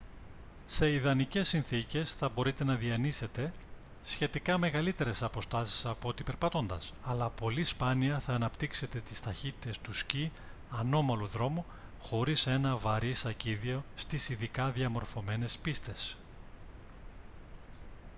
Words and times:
σε 0.65 0.91
ιδανικές 0.91 1.47
συνθήκες 1.47 2.13
θα 2.13 2.29
μπορείτε 2.29 2.63
να 2.63 2.75
διανύσετε 2.75 3.51
σχετικά 4.03 4.57
μεγαλύτερες 4.57 5.23
αποστάσεις 5.23 5.85
απ' 5.85 6.05
ό,τι 6.05 6.23
περπατώντας- 6.23 6.93
αλλά 7.03 7.29
πολύ 7.29 7.63
σπάνια 7.63 8.19
θα 8.19 8.33
αναπτύξετε 8.33 8.99
τις 8.99 9.21
ταχύτητες 9.21 9.79
του 9.79 9.93
σκι 9.93 10.31
ανώμαλου 10.69 11.25
δρόμου 11.27 11.65
χωρίς 12.01 12.47
ένα 12.47 12.75
βαρύ 12.77 13.13
σακίδιο 13.13 13.83
στις 13.95 14.29
ειδικά 14.29 14.69
διαμορφωμένες 14.71 15.57
πίστες 15.61 16.15